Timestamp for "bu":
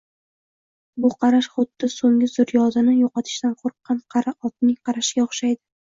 1.05-1.11